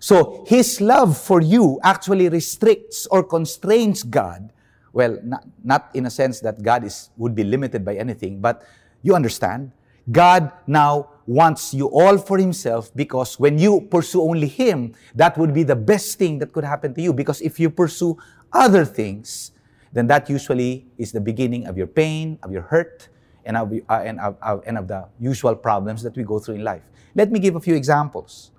So 0.00 0.44
His 0.46 0.80
love 0.80 1.16
for 1.16 1.40
you 1.40 1.80
actually 1.82 2.28
restricts 2.28 3.06
or 3.06 3.22
constrains 3.22 4.02
God. 4.02 4.52
Well, 4.92 5.18
not, 5.22 5.46
not 5.64 5.90
in 5.94 6.06
a 6.06 6.10
sense 6.10 6.40
that 6.40 6.62
God 6.62 6.84
is, 6.84 7.10
would 7.16 7.34
be 7.34 7.44
limited 7.44 7.84
by 7.84 7.96
anything, 7.96 8.40
but 8.40 8.62
you 9.02 9.14
understand, 9.14 9.72
God 10.10 10.50
now 10.66 11.10
wants 11.26 11.72
you 11.72 11.86
all 11.86 12.18
for 12.18 12.38
Himself 12.38 12.90
because 12.94 13.38
when 13.38 13.58
you 13.58 13.86
pursue 13.90 14.22
only 14.22 14.48
Him, 14.48 14.94
that 15.14 15.38
would 15.38 15.54
be 15.54 15.62
the 15.62 15.76
best 15.76 16.18
thing 16.18 16.38
that 16.40 16.52
could 16.52 16.64
happen 16.64 16.94
to 16.94 17.00
you. 17.00 17.12
Because 17.12 17.40
if 17.40 17.60
you 17.60 17.70
pursue 17.70 18.18
other 18.52 18.84
things, 18.84 19.52
then 19.92 20.06
that 20.06 20.30
usually 20.30 20.86
is 20.98 21.12
the 21.12 21.20
beginning 21.20 21.66
of 21.66 21.76
your 21.76 21.86
pain, 21.86 22.38
of 22.42 22.50
your 22.50 22.62
hurt, 22.62 23.08
and 23.44 23.56
of, 23.56 23.72
uh, 23.72 24.02
and, 24.04 24.20
of, 24.20 24.62
and 24.66 24.78
of 24.78 24.88
the 24.88 25.06
usual 25.20 25.54
problems 25.54 26.02
that 26.02 26.16
we 26.16 26.22
go 26.22 26.38
through 26.38 26.54
in 26.56 26.64
life. 26.64 26.82
Let 27.14 27.30
me 27.30 27.38
give 27.38 27.56
a 27.56 27.60
few 27.60 27.74
examples. 27.74 28.50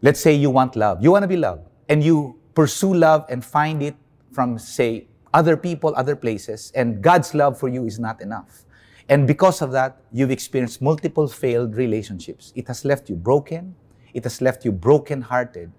Let's 0.00 0.20
say 0.20 0.34
you 0.34 0.50
want 0.50 0.76
love. 0.76 1.02
You 1.02 1.10
want 1.10 1.24
to 1.24 1.28
be 1.28 1.36
loved. 1.36 1.68
And 1.88 2.02
you 2.02 2.38
pursue 2.54 2.94
love 2.94 3.26
and 3.28 3.44
find 3.44 3.82
it 3.82 3.96
from, 4.32 4.58
say, 4.58 5.08
other 5.34 5.56
people, 5.56 5.92
other 5.96 6.14
places, 6.14 6.72
and 6.76 7.02
God's 7.02 7.34
love 7.34 7.58
for 7.58 7.68
you 7.68 7.84
is 7.86 7.98
not 7.98 8.22
enough. 8.22 8.64
And 9.08 9.26
because 9.26 9.60
of 9.60 9.72
that, 9.72 10.00
you've 10.12 10.30
experienced 10.30 10.80
multiple 10.80 11.26
failed 11.28 11.74
relationships. 11.76 12.52
It 12.54 12.68
has 12.68 12.84
left 12.84 13.10
you 13.10 13.16
broken. 13.16 13.74
It 14.14 14.22
has 14.24 14.40
left 14.40 14.64
you 14.64 14.72
broken-hearted. 14.72 15.72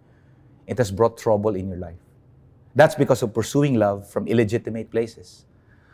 It 0.68 0.78
has 0.78 0.92
brought 0.92 1.18
trouble 1.18 1.56
in 1.56 1.70
your 1.70 1.78
life. 1.78 1.96
That's 2.76 2.96
because 2.96 3.24
of 3.24 3.34
pursuing 3.34 3.76
love 3.76 4.08
from 4.10 4.28
illegitimate 4.28 4.92
places. 4.92 5.46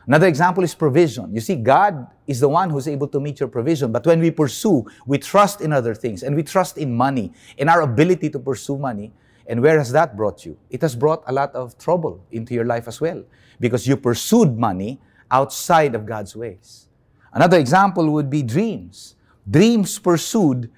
Another 0.08 0.28
example 0.28 0.64
is 0.64 0.74
provision. 0.74 1.34
You 1.34 1.42
see, 1.42 1.56
God 1.56 2.08
is 2.26 2.40
the 2.40 2.50
one 2.50 2.72
who's 2.72 2.88
able 2.88 3.08
to 3.10 3.20
meet 3.20 3.40
your 3.40 3.50
provision. 3.50 3.92
But 3.92 4.06
when 4.06 4.20
we 4.20 4.32
pursue, 4.32 4.86
we 5.06 5.20
trust 5.20 5.62
in 5.62 5.72
other 5.72 5.94
things 5.94 6.24
and 6.24 6.36
we 6.36 6.42
trust 6.42 6.78
in 6.78 6.94
money, 6.94 7.32
in 7.58 7.70
our 7.70 7.82
ability 7.82 8.30
to 8.32 8.40
pursue 8.40 8.78
money. 8.78 9.14
And 9.48 9.62
where 9.62 9.78
has 9.78 9.92
that 9.92 10.18
brought 10.18 10.44
you? 10.44 10.58
It 10.70 10.82
has 10.82 10.96
brought 10.96 11.24
a 11.28 11.32
lot 11.32 11.54
of 11.54 11.78
trouble 11.78 12.26
into 12.32 12.54
your 12.54 12.66
life 12.66 12.88
as 12.88 13.00
well 13.00 13.24
because 13.60 13.88
you 13.88 13.96
pursued 13.96 14.58
money 14.58 15.00
outside 15.30 15.94
of 15.94 16.06
God's 16.06 16.36
ways. 16.36 16.88
Another 17.34 17.60
example 17.60 18.10
would 18.10 18.30
be 18.30 18.42
dreams. 18.42 19.16
Dreams 19.50 19.98
pursued, 20.00 20.70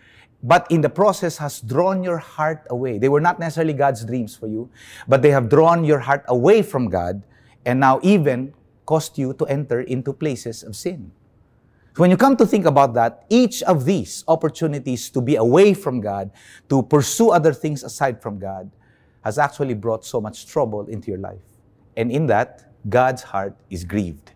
but 0.44 0.70
in 0.70 0.82
the 0.82 0.90
process 0.90 1.38
has 1.38 1.62
drawn 1.62 2.04
your 2.04 2.18
heart 2.18 2.68
away. 2.70 2.98
They 3.00 3.08
were 3.08 3.22
not 3.22 3.40
necessarily 3.40 3.74
God's 3.74 4.04
dreams 4.04 4.36
for 4.36 4.48
you, 4.48 4.70
but 5.08 5.22
they 5.22 5.32
have 5.32 5.48
drawn 5.48 5.86
your 5.86 6.00
heart 6.00 6.26
away 6.28 6.62
from 6.62 6.90
God 6.90 7.24
and 7.66 7.80
now 7.80 8.02
even 8.04 8.54
caused 8.86 9.18
you 9.18 9.34
to 9.36 9.46
enter 9.46 9.80
into 9.82 10.12
places 10.12 10.62
of 10.64 10.76
sin. 10.76 11.12
When 11.96 12.12
you 12.12 12.18
come 12.18 12.36
to 12.38 12.46
think 12.46 12.66
about 12.66 12.94
that, 12.96 13.24
each 13.30 13.64
of 13.64 13.86
these 13.86 14.26
opportunities 14.28 15.10
to 15.12 15.22
be 15.22 15.38
away 15.38 15.74
from 15.74 16.02
God, 16.02 16.32
to 16.68 16.84
pursue 16.84 17.30
other 17.30 17.54
things 17.54 17.84
aside 17.84 18.22
from 18.22 18.38
God, 18.38 18.70
has 19.24 19.38
actually 19.38 19.76
brought 19.76 20.04
so 20.04 20.20
much 20.20 20.48
trouble 20.48 20.88
into 20.88 21.12
your 21.12 21.20
life. 21.20 21.40
And 21.96 22.12
in 22.12 22.26
that, 22.28 22.74
God's 22.90 23.22
heart 23.22 23.56
is 23.70 23.86
grieved, 23.86 24.32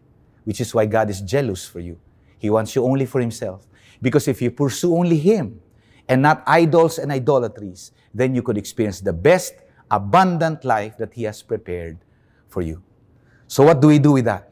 which 0.46 0.62
is 0.62 0.74
why 0.74 0.86
God 0.86 1.10
is 1.10 1.20
jealous 1.20 1.66
for 1.66 1.80
you. 1.80 2.00
He 2.38 2.50
wants 2.50 2.76
you 2.76 2.86
only 2.86 3.06
for 3.06 3.20
Himself. 3.20 3.68
Because 4.02 4.28
if 4.28 4.42
you 4.42 4.52
pursue 4.52 4.96
only 4.96 5.18
Him 5.18 5.60
and 6.08 6.22
not 6.22 6.44
idols 6.48 6.98
and 6.98 7.12
idolatries, 7.12 7.92
then 8.14 8.34
you 8.34 8.42
could 8.42 8.58
experience 8.58 9.02
the 9.02 9.14
best, 9.14 9.54
abundant 9.92 10.64
life 10.64 10.98
that 10.98 11.14
He 11.14 11.24
has 11.24 11.42
prepared 11.42 11.98
for 12.48 12.62
you. 12.62 12.82
So, 13.48 13.64
what 13.64 13.82
do 13.82 13.88
we 13.88 14.00
do 14.00 14.14
with 14.14 14.26
that? 14.26 14.52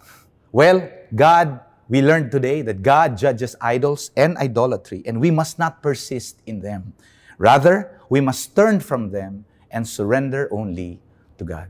Well, 0.51 0.89
God, 1.13 1.59
we 1.89 2.01
learned 2.01 2.31
today 2.31 2.61
that 2.61 2.81
God 2.81 3.17
judges 3.17 3.55
idols 3.59 4.11
and 4.15 4.37
idolatry, 4.37 5.03
and 5.05 5.19
we 5.19 5.31
must 5.31 5.59
not 5.59 5.81
persist 5.81 6.41
in 6.45 6.61
them. 6.61 6.93
Rather, 7.37 7.99
we 8.09 8.21
must 8.21 8.55
turn 8.55 8.79
from 8.79 9.11
them 9.11 9.45
and 9.71 9.87
surrender 9.87 10.47
only 10.51 10.99
to 11.37 11.43
God. 11.43 11.67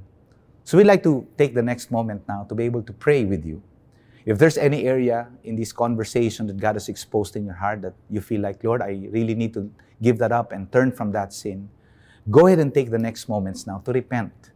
So, 0.64 0.78
we'd 0.78 0.88
like 0.88 1.04
to 1.04 1.28
take 1.38 1.54
the 1.54 1.64
next 1.64 1.92
moment 1.92 2.24
now 2.28 2.44
to 2.50 2.56
be 2.56 2.64
able 2.64 2.84
to 2.84 2.94
pray 2.94 3.26
with 3.26 3.46
you. 3.46 3.62
If 4.26 4.40
there's 4.40 4.58
any 4.58 4.86
area 4.86 5.30
in 5.44 5.56
this 5.56 5.72
conversation 5.72 6.48
that 6.48 6.58
God 6.58 6.76
has 6.76 6.90
exposed 6.90 7.36
in 7.36 7.46
your 7.46 7.54
heart 7.54 7.84
that 7.84 7.94
you 8.10 8.22
feel 8.22 8.42
like, 8.42 8.64
Lord, 8.64 8.82
I 8.82 9.08
really 9.12 9.36
need 9.36 9.54
to 9.54 9.72
give 10.02 10.18
that 10.18 10.32
up 10.32 10.52
and 10.52 10.72
turn 10.72 10.92
from 10.92 11.12
that 11.12 11.32
sin, 11.32 11.70
go 12.32 12.48
ahead 12.48 12.58
and 12.58 12.74
take 12.74 12.90
the 12.90 12.98
next 12.98 13.30
moments 13.30 13.68
now 13.68 13.80
to 13.86 13.92
repent 13.92 14.52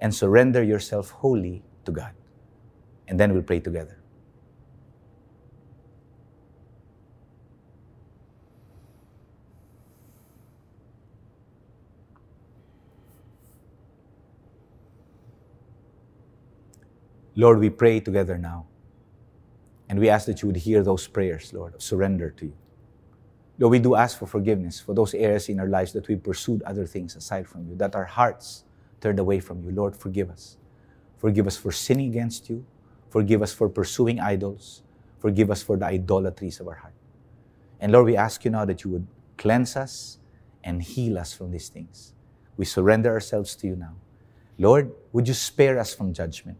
and 0.00 0.14
surrender 0.14 0.62
yourself 0.62 1.10
wholly 1.10 1.64
to 1.84 1.90
God. 1.90 2.12
And 3.08 3.18
then 3.18 3.32
we'll 3.32 3.42
pray 3.42 3.58
together. 3.58 3.98
Lord, 17.34 17.58
we 17.58 17.70
pray 17.70 17.98
together 17.98 18.38
now. 18.38 18.66
And 19.88 19.98
we 19.98 20.08
ask 20.08 20.26
that 20.26 20.42
you 20.42 20.48
would 20.48 20.56
hear 20.56 20.82
those 20.82 21.06
prayers, 21.06 21.52
Lord, 21.52 21.74
of 21.74 21.82
surrender 21.82 22.30
to 22.30 22.46
you. 22.46 22.56
Lord, 23.58 23.72
we 23.72 23.78
do 23.78 23.94
ask 23.94 24.18
for 24.18 24.26
forgiveness 24.26 24.78
for 24.78 24.94
those 24.94 25.14
areas 25.14 25.48
in 25.48 25.58
our 25.58 25.66
lives 25.66 25.92
that 25.94 26.06
we 26.06 26.16
pursued 26.16 26.62
other 26.62 26.86
things 26.86 27.16
aside 27.16 27.48
from 27.48 27.66
you, 27.68 27.74
that 27.76 27.96
our 27.96 28.04
hearts 28.04 28.64
turned 29.00 29.18
away 29.18 29.40
from 29.40 29.64
you. 29.64 29.70
Lord, 29.72 29.96
forgive 29.96 30.30
us. 30.30 30.58
Forgive 31.16 31.46
us 31.46 31.56
for 31.56 31.72
sinning 31.72 32.10
against 32.10 32.48
you. 32.48 32.64
Forgive 33.10 33.42
us 33.42 33.52
for 33.52 33.68
pursuing 33.68 34.20
idols. 34.20 34.82
Forgive 35.18 35.50
us 35.50 35.62
for 35.62 35.76
the 35.76 35.86
idolatries 35.86 36.60
of 36.60 36.68
our 36.68 36.76
heart. 36.76 36.94
And 37.80 37.90
Lord, 37.90 38.06
we 38.06 38.16
ask 38.16 38.44
you 38.44 38.50
now 38.50 38.64
that 38.64 38.84
you 38.84 38.90
would 38.90 39.06
cleanse 39.36 39.74
us 39.74 40.18
and 40.62 40.82
heal 40.82 41.18
us 41.18 41.32
from 41.32 41.50
these 41.50 41.68
things. 41.68 42.14
We 42.56 42.64
surrender 42.64 43.10
ourselves 43.10 43.56
to 43.56 43.66
you 43.66 43.76
now. 43.76 43.94
Lord, 44.58 44.92
would 45.12 45.26
you 45.26 45.34
spare 45.34 45.78
us 45.78 45.94
from 45.94 46.12
judgment? 46.12 46.58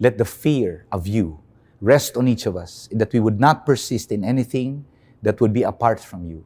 Let 0.00 0.18
the 0.18 0.24
fear 0.24 0.86
of 0.90 1.06
you 1.06 1.40
rest 1.84 2.16
on 2.16 2.26
each 2.26 2.46
of 2.46 2.56
us, 2.56 2.88
that 2.90 3.12
we 3.12 3.20
would 3.20 3.38
not 3.38 3.66
persist 3.66 4.10
in 4.10 4.24
anything 4.24 4.84
that 5.22 5.40
would 5.40 5.52
be 5.52 5.62
apart 5.62 6.00
from 6.00 6.24
you. 6.24 6.44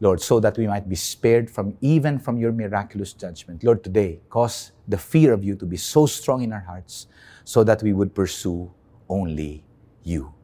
Lord, 0.00 0.20
so 0.20 0.40
that 0.40 0.58
we 0.58 0.66
might 0.66 0.88
be 0.88 0.96
spared 0.96 1.48
from 1.48 1.76
even 1.80 2.18
from 2.18 2.36
your 2.36 2.50
miraculous 2.50 3.12
judgment. 3.12 3.62
Lord, 3.62 3.84
today, 3.84 4.18
cause 4.28 4.72
the 4.88 4.98
fear 4.98 5.32
of 5.32 5.44
you 5.44 5.54
to 5.54 5.64
be 5.64 5.76
so 5.76 6.06
strong 6.06 6.42
in 6.42 6.52
our 6.52 6.66
hearts 6.66 7.06
so 7.44 7.62
that 7.62 7.84
we 7.84 7.92
would 7.92 8.12
pursue 8.12 8.72
only 9.08 9.62
you. 10.02 10.34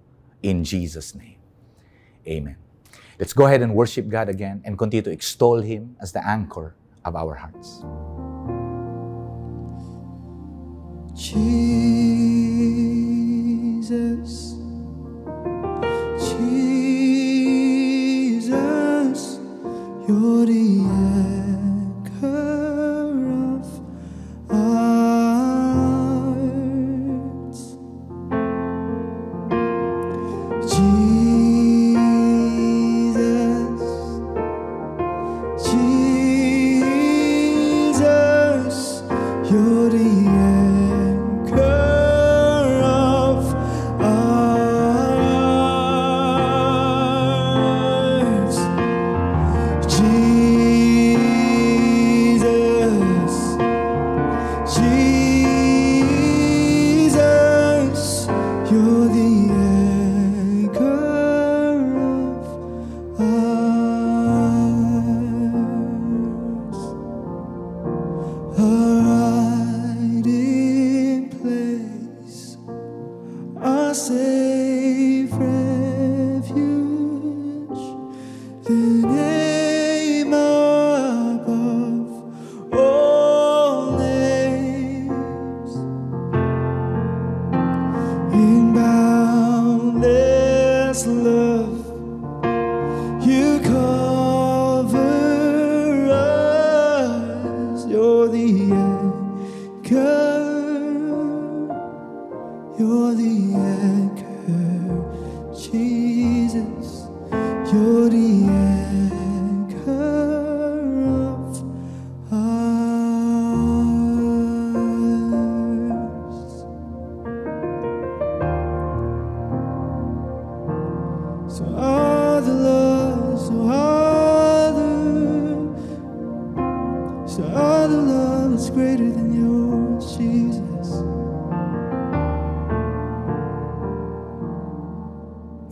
In 0.44 0.62
Jesus' 0.62 1.12
name. 1.16 1.38
Amen. 2.28 2.56
Let's 3.18 3.32
go 3.32 3.47
ahead 3.47 3.62
and 3.62 3.75
worship 3.75 4.08
God 4.08 4.28
again 4.28 4.62
and 4.64 4.78
continue 4.78 5.02
to 5.02 5.11
extol 5.11 5.61
Him 5.61 5.97
as 6.00 6.12
the 6.12 6.25
anchor 6.25 6.76
of 7.04 7.16
our 7.16 7.35
hearts. 7.35 7.82
Jesus, 13.88 14.52
Jesus, 16.18 16.67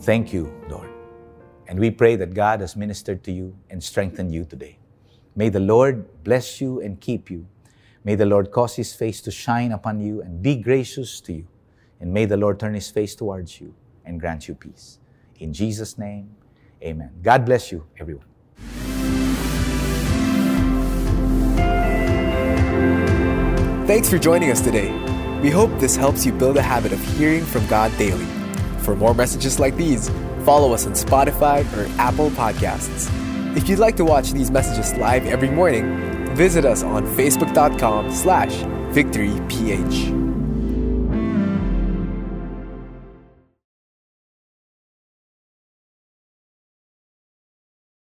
Thank 0.07 0.31
you, 0.31 0.49
Lord. 0.69 0.89
And 1.67 1.77
we 1.77 1.91
pray 1.91 2.15
that 2.15 2.33
God 2.33 2.61
has 2.61 2.77
ministered 2.77 3.25
to 3.25 3.31
you 3.33 3.53
and 3.69 3.83
strengthened 3.83 4.33
you 4.33 4.45
today. 4.45 4.79
May 5.35 5.49
the 5.49 5.59
Lord 5.59 6.23
bless 6.23 6.61
you 6.61 6.79
and 6.79 6.97
keep 7.01 7.29
you. 7.29 7.45
May 8.05 8.15
the 8.15 8.25
Lord 8.25 8.49
cause 8.49 8.77
his 8.77 8.93
face 8.93 9.19
to 9.23 9.31
shine 9.31 9.73
upon 9.73 9.99
you 9.99 10.21
and 10.21 10.41
be 10.41 10.55
gracious 10.55 11.19
to 11.19 11.33
you. 11.33 11.47
And 11.99 12.13
may 12.13 12.23
the 12.23 12.37
Lord 12.37 12.57
turn 12.57 12.73
his 12.73 12.89
face 12.89 13.15
towards 13.15 13.59
you 13.59 13.75
and 14.05 14.17
grant 14.17 14.47
you 14.47 14.55
peace. 14.55 14.99
In 15.39 15.51
Jesus' 15.51 15.97
name, 15.97 16.33
amen. 16.81 17.11
God 17.21 17.45
bless 17.45 17.69
you, 17.69 17.85
everyone. 17.99 18.27
Thanks 23.85 24.09
for 24.09 24.17
joining 24.17 24.51
us 24.51 24.61
today. 24.61 24.89
We 25.41 25.49
hope 25.49 25.77
this 25.81 25.97
helps 25.97 26.25
you 26.25 26.31
build 26.31 26.55
a 26.55 26.61
habit 26.61 26.93
of 26.93 27.17
hearing 27.17 27.43
from 27.43 27.67
God 27.67 27.91
daily. 27.97 28.36
For 28.87 28.95
more 28.95 29.13
messages 29.13 29.59
like 29.59 29.75
these, 29.75 30.07
follow 30.45 30.71
us 30.71 30.85
on 30.85 30.93
Spotify 30.93 31.65
or 31.75 31.91
Apple 31.99 32.29
Podcasts. 32.29 33.11
If 33.57 33.67
you'd 33.67 33.79
like 33.79 33.97
to 33.97 34.05
watch 34.05 34.31
these 34.31 34.49
messages 34.49 34.95
live 34.95 35.25
every 35.25 35.49
morning, 35.49 36.33
visit 36.37 36.63
us 36.63 36.83
on 36.83 37.05
facebook.com 37.05 38.13
slash 38.13 38.53
victoryph. 38.93 40.26